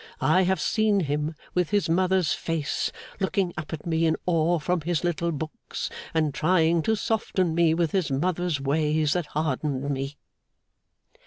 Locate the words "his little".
4.81-5.31